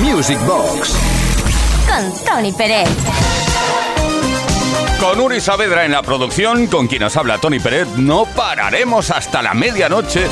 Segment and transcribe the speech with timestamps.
[0.00, 0.96] Music Box.
[1.86, 2.88] Con Tony Pérez.
[4.98, 9.42] Con Uri Saavedra en la producción, con quien nos habla Tony Pérez, no pararemos hasta
[9.42, 10.26] la medianoche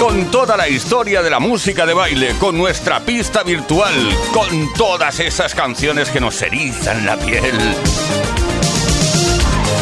[0.00, 3.94] con toda la historia de la música de baile, con nuestra pista virtual,
[4.32, 7.58] con todas esas canciones que nos erizan la piel.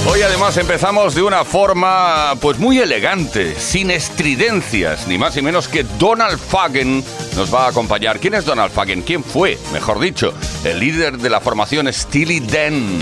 [0.09, 5.66] Hoy además empezamos de una forma pues muy elegante, sin estridencias, ni más ni menos
[5.66, 7.02] que Donald Fagen
[7.34, 8.20] nos va a acompañar.
[8.20, 9.02] ¿Quién es Donald Fagen?
[9.02, 10.33] ¿Quién fue, mejor dicho,
[10.64, 13.00] el líder de la formación Steely Dan,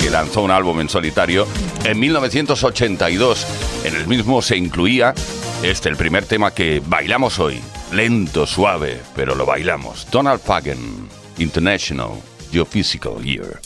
[0.00, 1.48] que lanzó un álbum en solitario
[1.84, 3.46] en 1982?
[3.84, 5.12] En el mismo se incluía
[5.64, 7.60] este, el primer tema que bailamos hoy.
[7.92, 10.06] Lento, suave, pero lo bailamos.
[10.08, 12.12] Donald Fagen, International
[12.52, 13.60] Geophysical Year.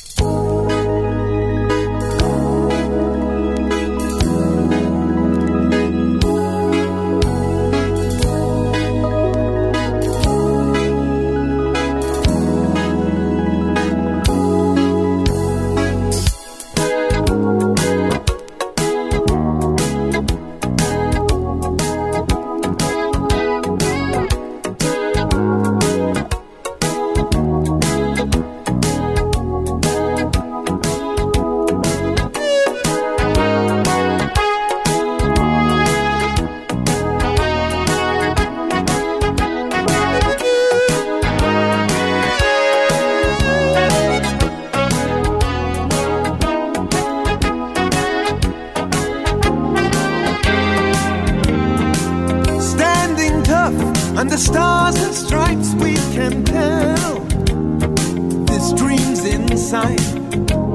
[59.69, 59.99] sign.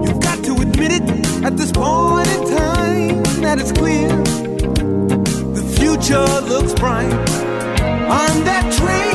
[0.05, 4.07] You've got to admit it at this point in time that it's clear
[5.57, 9.12] the future looks bright on that train.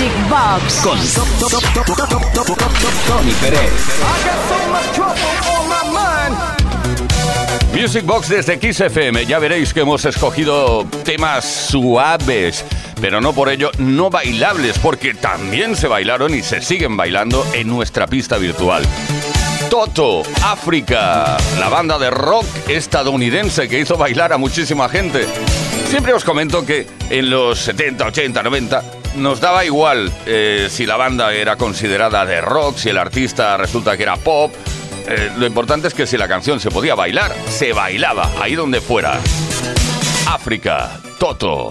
[0.00, 0.98] Music Box con
[3.06, 3.70] Tony Pérez.
[7.74, 9.26] Music Box desde XFM.
[9.26, 12.64] Ya veréis que hemos escogido temas suaves,
[12.98, 17.68] pero no por ello no bailables, porque también se bailaron y se siguen bailando en
[17.68, 18.82] nuestra pista virtual.
[19.68, 25.26] Toto, África, la banda de rock estadounidense que hizo bailar a muchísima gente.
[25.90, 30.96] Siempre os comento que en los 70, 80, 90 nos daba igual eh, si la
[30.96, 34.52] banda era considerada de rock, si el artista resulta que era pop.
[35.08, 38.80] Eh, lo importante es que si la canción se podía bailar, se bailaba, ahí donde
[38.80, 39.18] fuera.
[40.26, 41.70] África, Toto.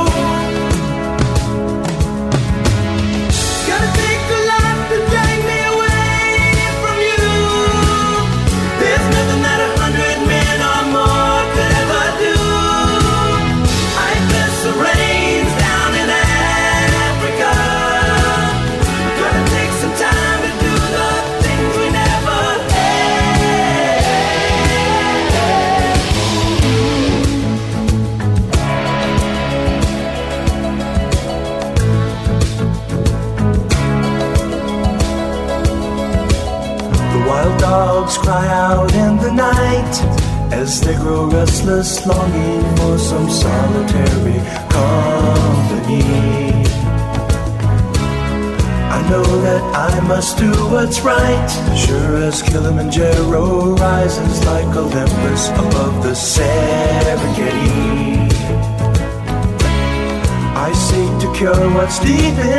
[62.03, 62.50] Deep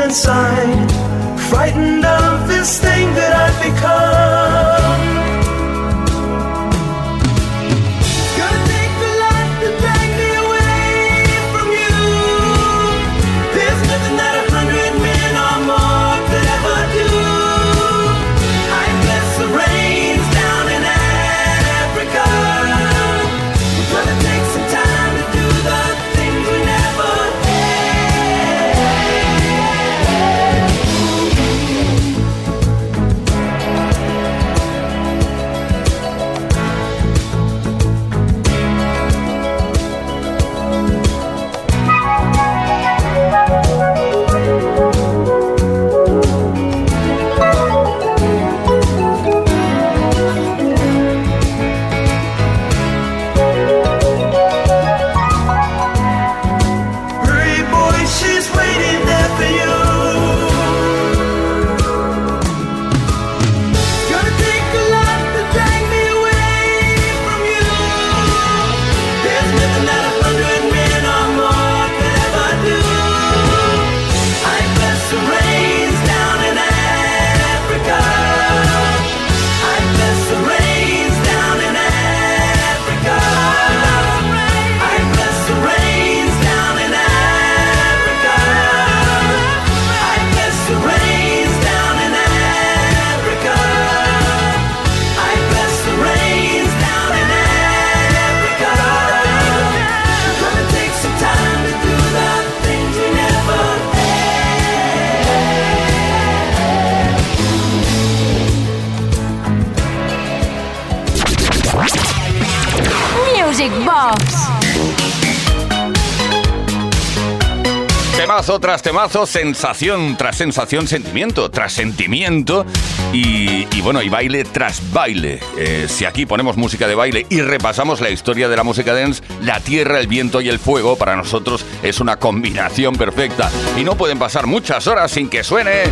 [118.63, 122.65] tras temazo, sensación tras sensación, sentimiento tras sentimiento
[123.13, 125.41] y, bueno, y baile tras baile.
[125.59, 129.23] Eh, si aquí ponemos música de baile y repasamos la historia de la música dance,
[129.43, 133.51] la tierra, el viento y el fuego para nosotros es una combinación perfecta.
[133.77, 135.83] Y no pueden pasar muchas horas sin que suene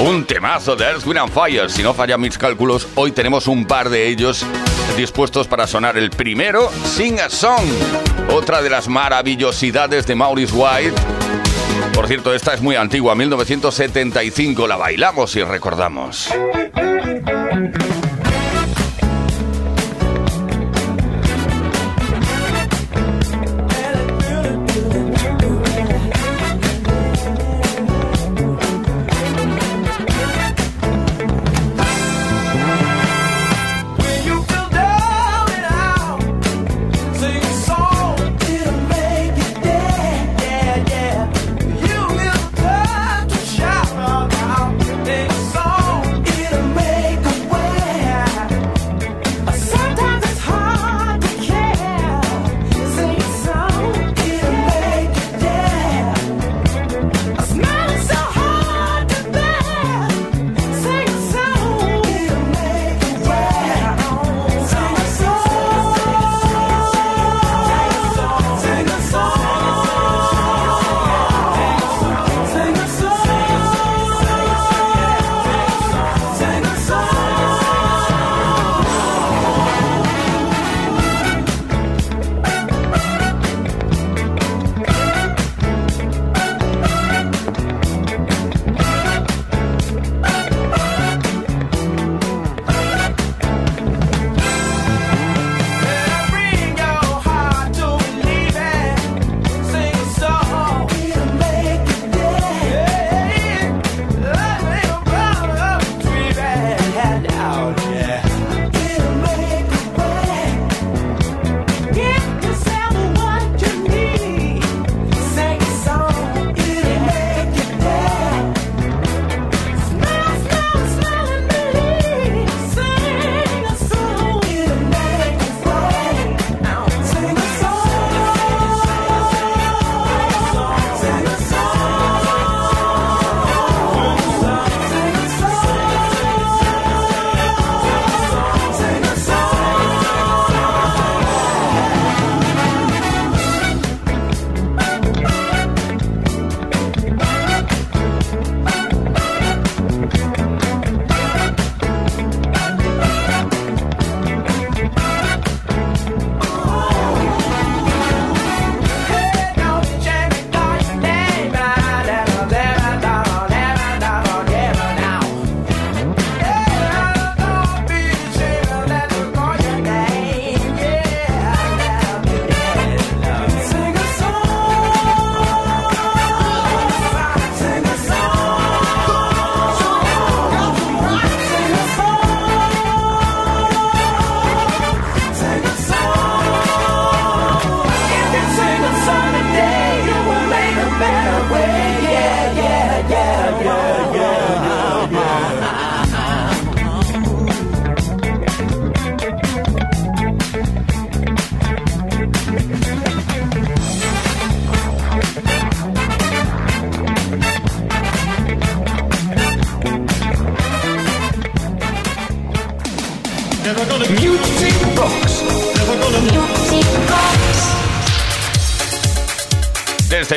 [0.00, 1.70] un temazo de Earth, Wind and Fire.
[1.70, 4.44] Si no fallan mis cálculos, hoy tenemos un par de ellos
[4.96, 5.96] dispuestos para sonar.
[5.96, 7.64] El primero, Sing a Song,
[8.32, 11.00] otra de las maravillosidades de Maurice White.
[11.94, 16.28] Por cierto, esta es muy antigua, 1975, la bailamos y recordamos.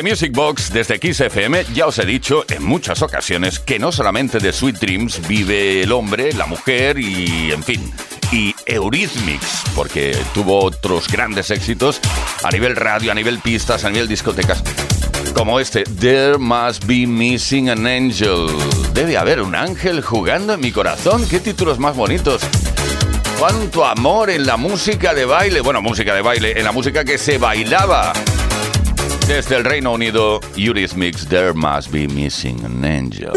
[0.04, 4.38] Music Box, desde Kiss FM, ya os he dicho en muchas ocasiones que no solamente
[4.38, 7.90] de Sweet Dreams vive el hombre, la mujer y, en fin,
[8.30, 12.00] y Eurythmics, porque tuvo otros grandes éxitos
[12.42, 14.62] a nivel radio, a nivel pistas, a nivel discotecas.
[15.34, 18.48] Como este, There Must Be Missing an Angel.
[18.92, 21.26] Debe haber un ángel jugando en mi corazón.
[21.26, 22.42] ¿Qué títulos más bonitos?
[23.38, 25.62] Cuánto amor en la música de baile.
[25.62, 28.12] Bueno, música de baile, en la música que se bailaba.
[29.26, 33.32] Desde el Reino Unido, Eurythmics, There Must Be Missing an Angel.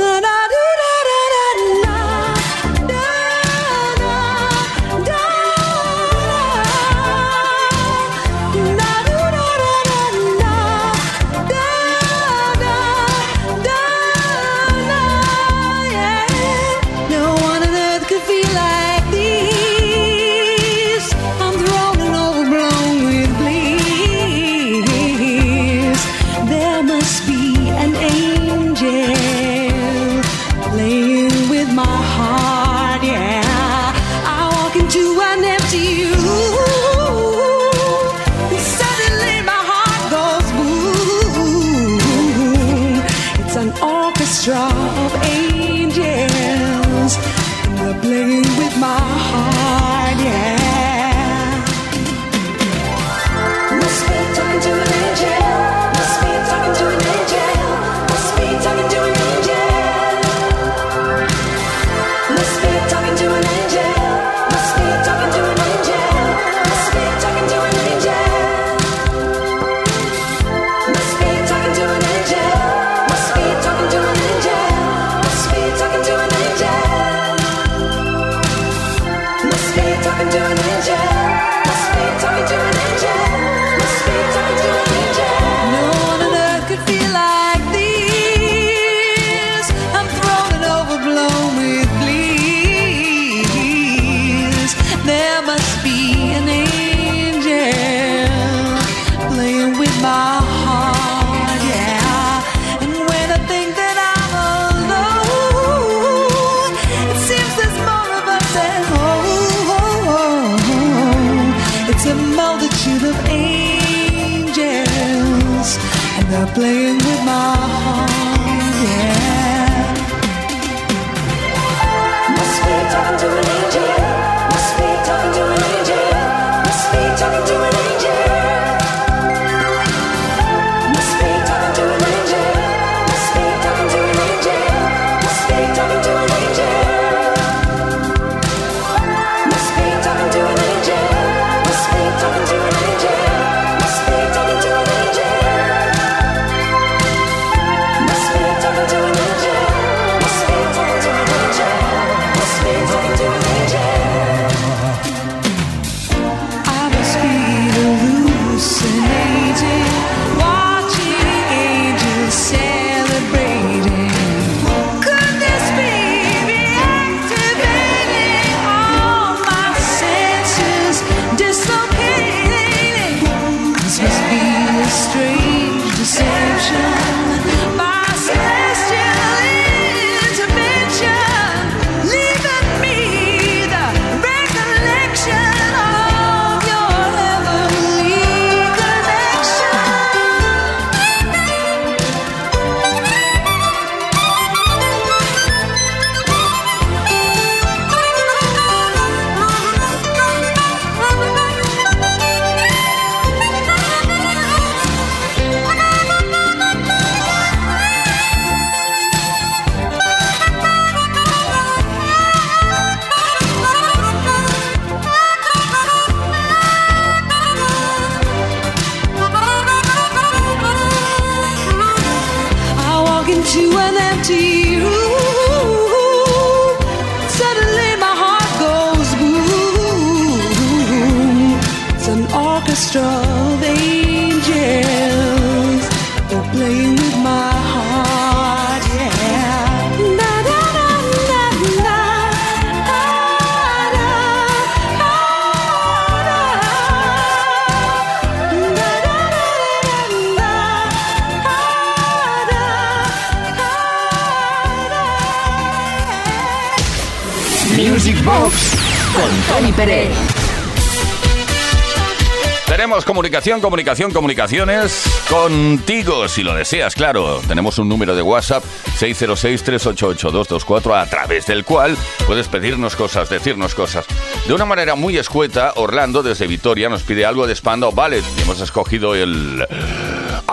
[263.38, 267.40] Comunicación, comunicación, comunicaciones contigo, si lo deseas, claro.
[267.48, 268.64] Tenemos un número de WhatsApp
[269.00, 271.96] 606-388-224 a través del cual
[272.26, 274.08] puedes pedirnos cosas, decirnos cosas.
[274.48, 278.42] De una manera muy escueta, Orlando desde Vitoria nos pide algo de Spandau Ballet y
[278.42, 279.64] hemos escogido el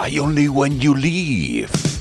[0.06, 1.93] I Only When You Leave.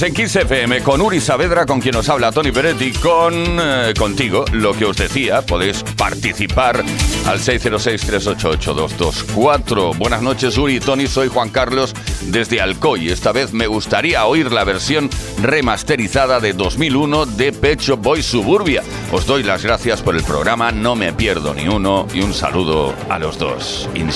[0.00, 3.92] Box en Kiss FM con Uri Saavedra, con quien nos habla Tony Peretti, con eh,
[3.98, 6.84] contigo, lo que os decía, podéis participar
[7.26, 9.96] al 606-388-224.
[9.96, 13.10] Buenas noches, Uri y Tony, soy Juan Carlos desde Alcoy.
[13.10, 15.10] Esta vez me gustaría oír la versión
[15.42, 18.82] remasterizada de 2001 de Pecho Boy Suburbia.
[19.12, 22.94] Os doy las gracias por el programa, no me pierdo ni uno, y un saludo
[23.08, 24.10] a los dos, in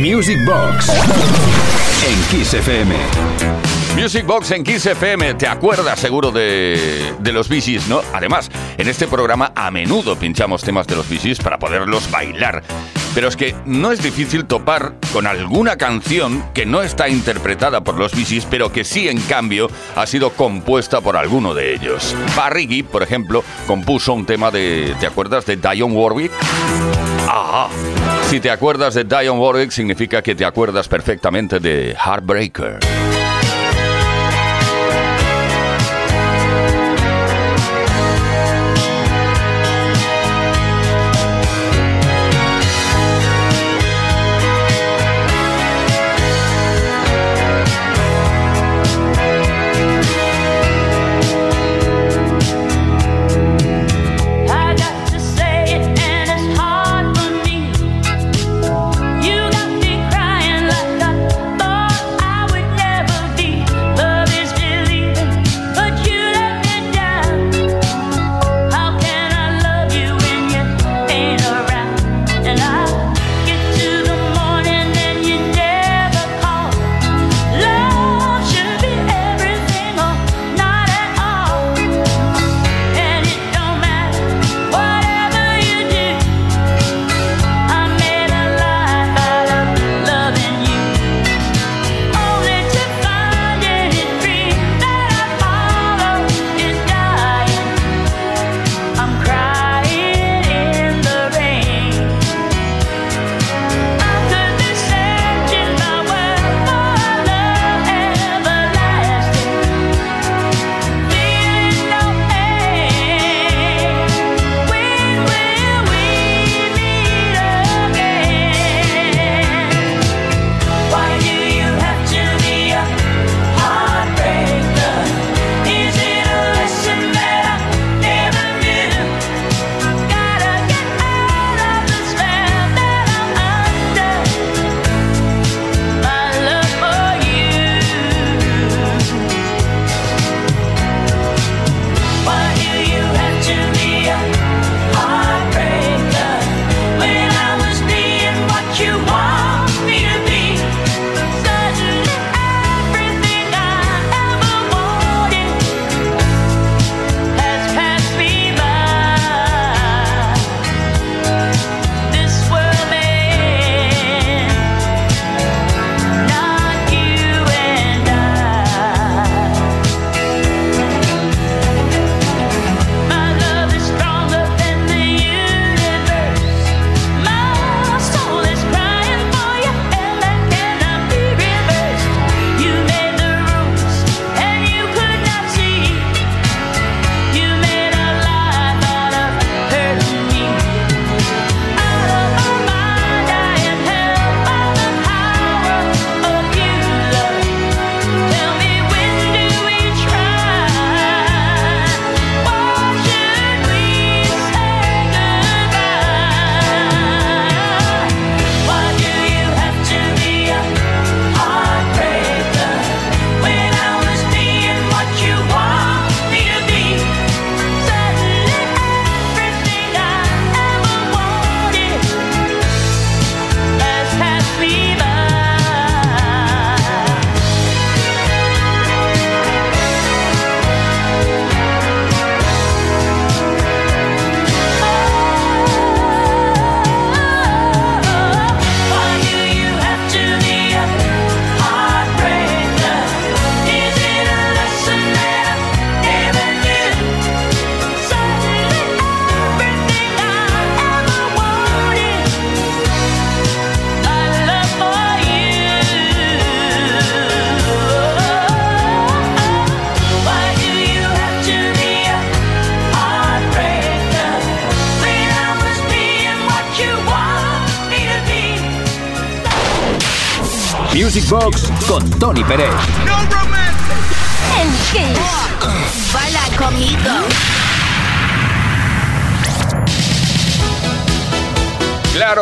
[0.00, 0.88] Music Box
[2.08, 2.94] en Kiss FM.
[3.94, 8.00] Music Box en Kiss FM, ¿te acuerdas seguro de, de los Gees, no?
[8.14, 12.62] Además, en este programa a menudo pinchamos temas de los Gees para poderlos bailar.
[13.14, 17.96] Pero es que no es difícil topar con alguna canción que no está interpretada por
[17.96, 22.16] los Gees, pero que sí, en cambio, ha sido compuesta por alguno de ellos.
[22.34, 24.96] Barry por ejemplo, compuso un tema de...
[24.98, 26.32] ¿Te acuerdas de Dionne Warwick?
[27.28, 27.68] Ah,
[28.30, 32.78] si te acuerdas de Dionne Warwick, significa que te acuerdas perfectamente de Heartbreaker.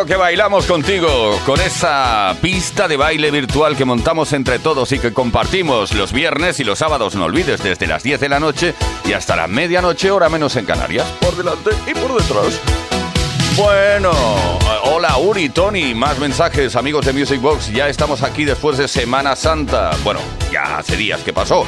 [0.09, 5.13] Que bailamos contigo con esa pista de baile virtual que montamos entre todos y que
[5.13, 9.13] compartimos los viernes y los sábados, no olvides, desde las 10 de la noche y
[9.13, 12.59] hasta la medianoche, hora menos en Canarias, por delante y por detrás.
[13.59, 14.13] Bueno,
[14.99, 17.71] hola Uri, Tony, más mensajes, amigos de Music Box.
[17.71, 19.93] Ya estamos aquí después de Semana Santa.
[20.03, 20.19] Bueno,
[20.51, 21.65] ya hace días que pasó.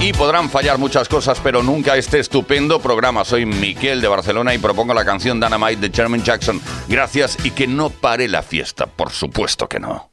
[0.00, 3.24] Y podrán fallar muchas cosas, pero nunca este estupendo programa.
[3.24, 6.60] Soy Miquel de Barcelona y propongo la canción Dynamite de Jeremy Jackson.
[6.86, 10.07] Gracias y que no pare la fiesta, por supuesto que no.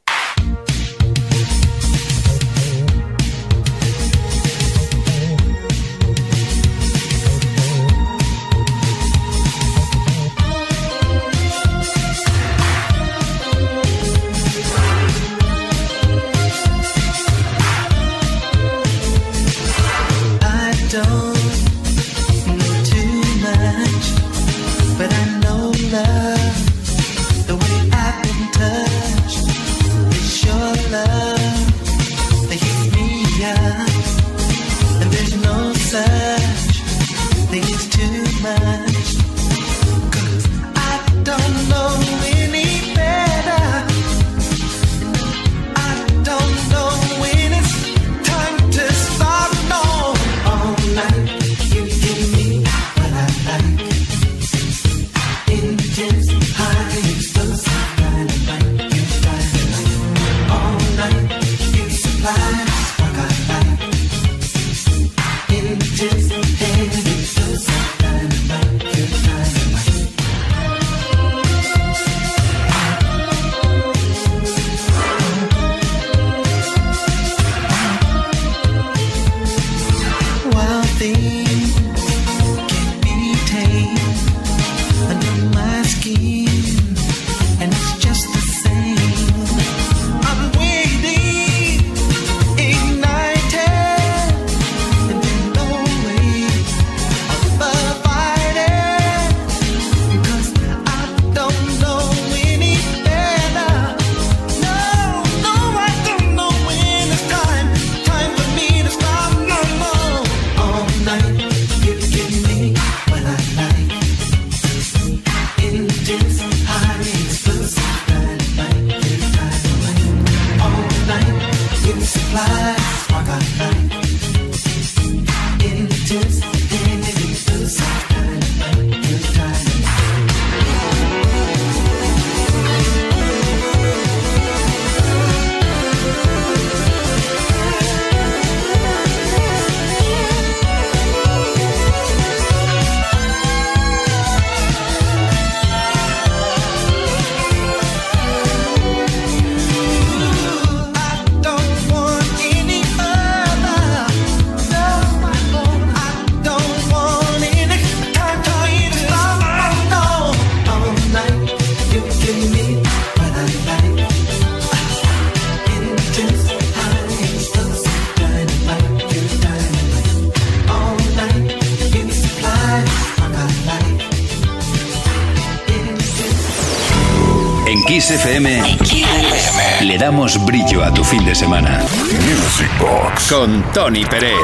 [183.28, 184.36] Con Tony Pérez.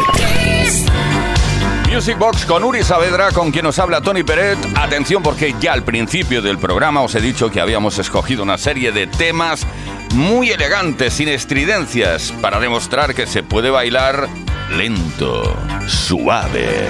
[1.91, 4.59] Music Box con Uri Saavedra, con quien nos habla Tony Peret.
[4.77, 8.93] Atención porque ya al principio del programa os he dicho que habíamos escogido una serie
[8.93, 9.67] de temas
[10.15, 14.29] muy elegantes, sin estridencias, para demostrar que se puede bailar
[14.71, 15.57] lento,
[15.87, 16.89] suave.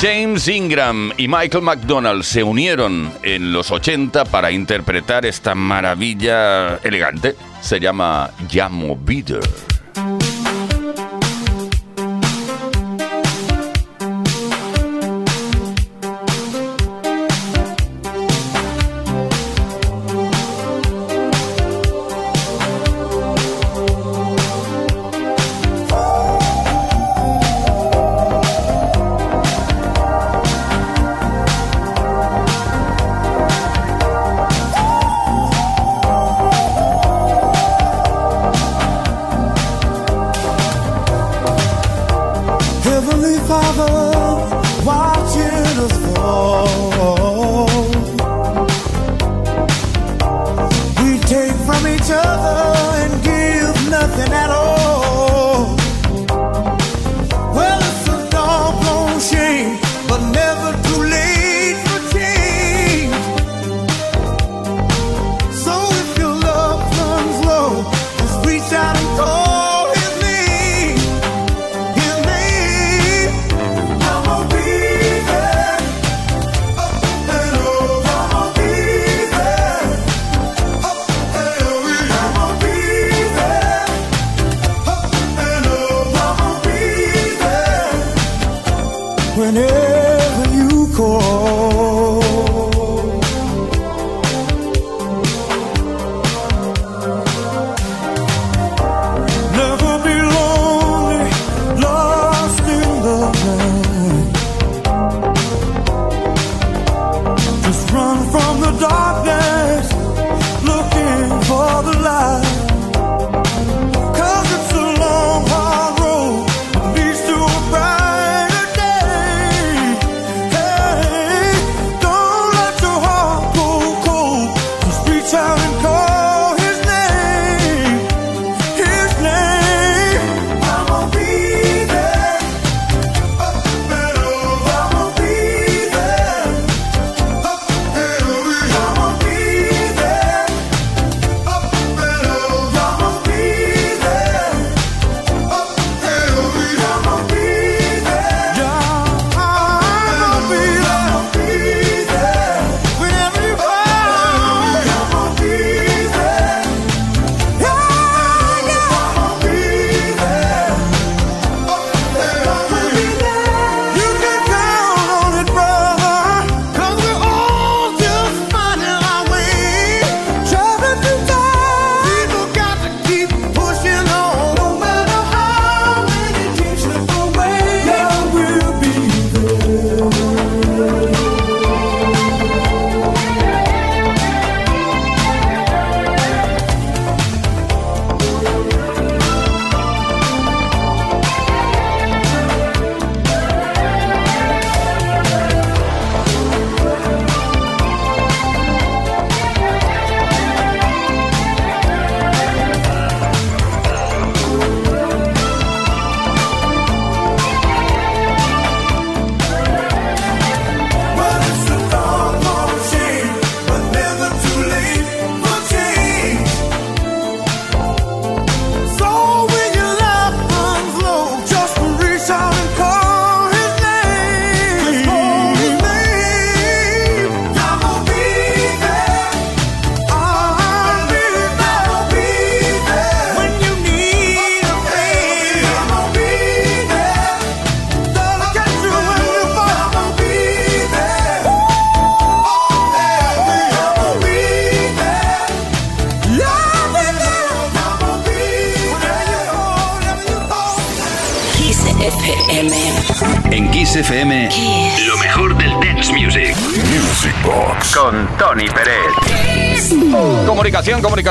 [0.00, 7.34] James Ingram y Michael McDonald se unieron en los 80 para interpretar esta maravilla elegante.
[7.60, 9.40] Se llama Llamo Bitter.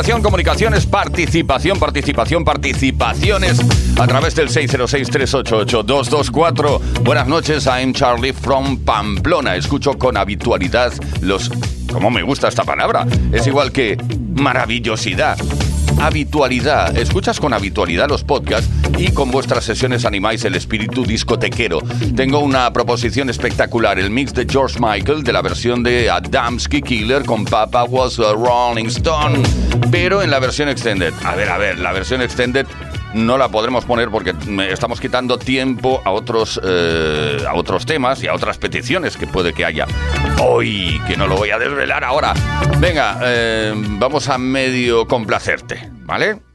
[0.07, 3.59] Comunicación, comunicaciones, participación, participación, participaciones
[3.99, 6.79] a través del 606-388-224.
[7.03, 9.57] Buenas noches, I'm Charlie from Pamplona.
[9.57, 11.51] Escucho con habitualidad los...
[11.91, 13.05] ¿Cómo me gusta esta palabra?
[13.33, 13.97] Es igual que
[14.33, 15.37] maravillosidad
[15.99, 16.95] habitualidad.
[16.95, 21.79] Escuchas con habitualidad los podcasts y con vuestras sesiones animáis el espíritu discotequero.
[22.15, 27.25] Tengo una proposición espectacular, el mix de George Michael de la versión de Adamski Killer
[27.25, 29.43] con Papa Was a Rolling Stone,
[29.91, 31.13] pero en la versión extended.
[31.23, 32.65] A ver, a ver, la versión extended
[33.13, 34.33] no la podremos poner porque
[34.69, 39.53] estamos quitando tiempo a otros, eh, a otros temas y a otras peticiones que puede
[39.53, 39.87] que haya
[40.41, 42.33] hoy, que no lo voy a desvelar ahora.
[42.79, 46.46] Venga, eh, vamos a medio complacerte, ¿vale?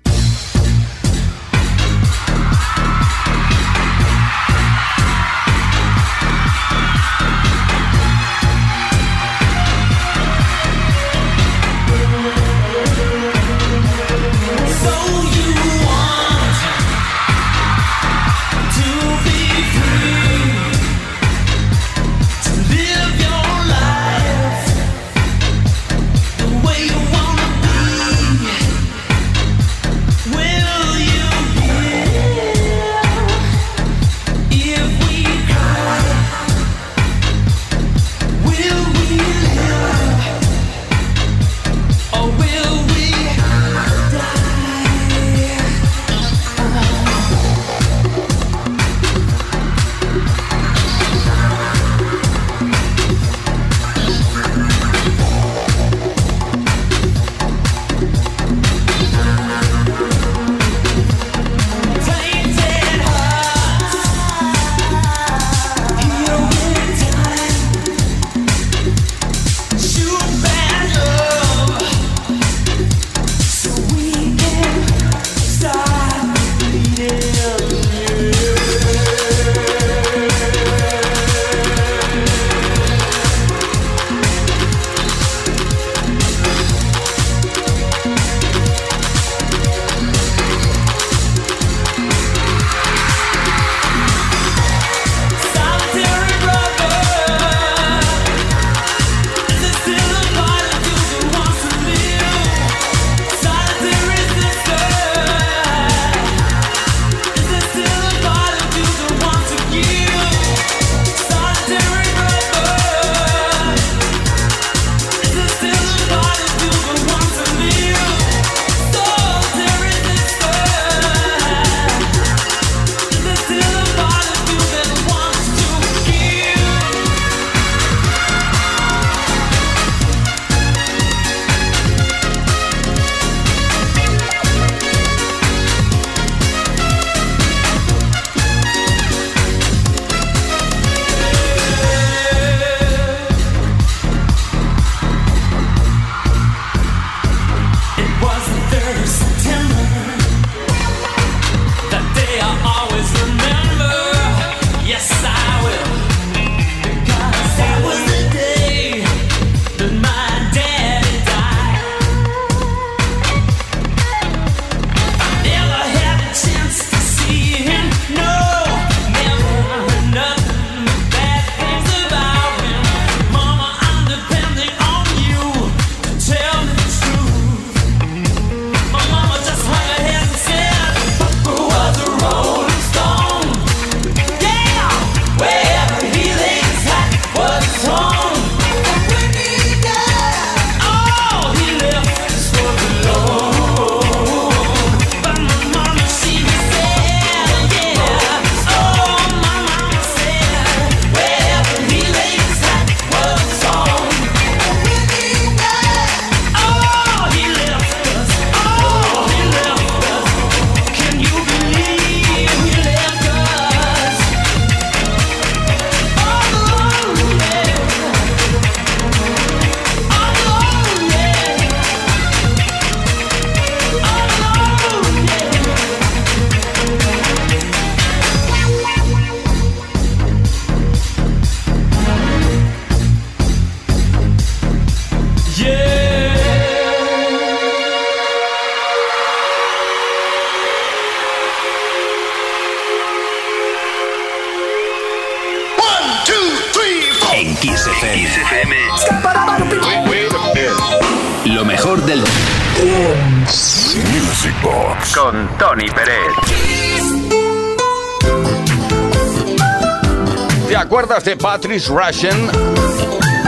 [261.20, 262.50] De Patrice Russian?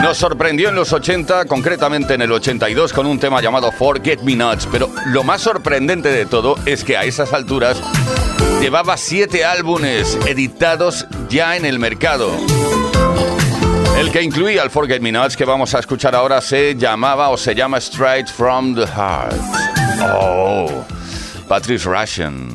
[0.03, 4.37] Nos sorprendió en los 80, concretamente en el 82, con un tema llamado Forget Me
[4.37, 4.69] Nuts.
[4.71, 7.81] Pero lo más sorprendente de todo es que a esas alturas
[8.61, 12.31] llevaba siete álbumes editados ya en el mercado.
[13.99, 17.39] El que incluía el Forget Me Nuts que vamos a escuchar ahora se llamaba o
[17.39, 19.41] se llama Straight from the Heart.
[20.21, 20.85] Oh,
[21.49, 22.55] Patrice Russian.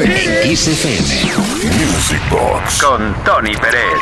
[0.00, 1.08] En Kiss FM.
[1.76, 4.00] Music Box Con Tony Pérez.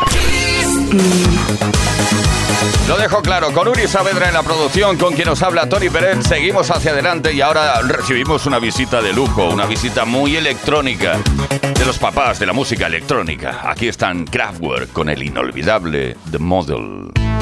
[2.88, 6.26] Lo dejo claro, con Uri Saavedra en la producción, con quien nos habla Tony Pérez,
[6.26, 11.18] seguimos hacia adelante y ahora recibimos una visita de lujo, una visita muy electrónica
[11.78, 13.62] de los papás de la música electrónica.
[13.64, 17.33] Aquí están Kraftwerk con el inolvidable The Model.